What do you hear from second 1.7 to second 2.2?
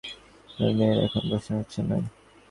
নয়।